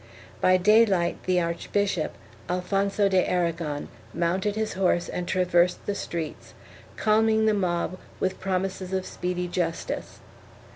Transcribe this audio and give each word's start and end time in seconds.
By 0.41 0.57
daylight 0.57 1.21
the 1.27 1.39
archbishop, 1.39 2.15
Alfonso 2.49 3.07
de 3.07 3.23
Aragon, 3.29 3.87
mounted 4.15 4.55
his 4.55 4.73
horse 4.73 5.07
and 5.07 5.27
traversed 5.27 5.85
the 5.85 5.93
streets, 5.93 6.55
calming 6.95 7.45
the 7.45 7.53
mob 7.53 7.99
with 8.19 8.39
promises 8.39 8.93
of 8.93 9.05
speedy 9.05 9.47
justice. 9.47 10.17